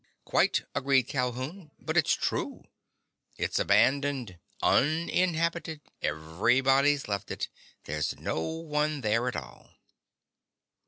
[0.25, 2.63] "Quite," agreed Calhoun, "but it's true.
[3.37, 4.39] It's abandoned.
[4.63, 5.81] Uninhabited.
[6.01, 7.49] Everybody's left it.
[7.83, 9.69] There's no one there at all."